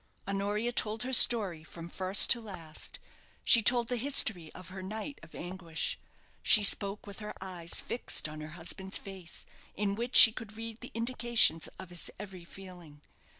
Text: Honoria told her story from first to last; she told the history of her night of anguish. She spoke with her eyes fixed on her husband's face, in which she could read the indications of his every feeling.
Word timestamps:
Honoria 0.27 0.71
told 0.71 1.03
her 1.03 1.13
story 1.13 1.63
from 1.63 1.87
first 1.87 2.31
to 2.31 2.41
last; 2.41 2.97
she 3.43 3.61
told 3.61 3.87
the 3.87 3.97
history 3.97 4.51
of 4.55 4.69
her 4.69 4.81
night 4.81 5.19
of 5.21 5.35
anguish. 5.35 5.95
She 6.41 6.63
spoke 6.63 7.05
with 7.05 7.19
her 7.19 7.35
eyes 7.39 7.81
fixed 7.81 8.27
on 8.27 8.41
her 8.41 8.57
husband's 8.57 8.97
face, 8.97 9.45
in 9.75 9.93
which 9.93 10.15
she 10.15 10.31
could 10.31 10.57
read 10.57 10.81
the 10.81 10.89
indications 10.95 11.67
of 11.77 11.91
his 11.91 12.09
every 12.17 12.45
feeling. 12.45 13.01